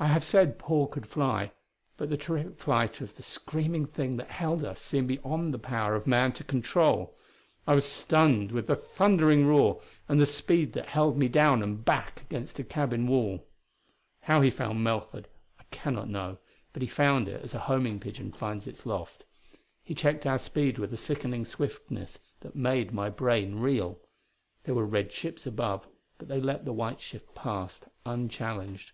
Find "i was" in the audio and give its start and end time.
7.66-7.84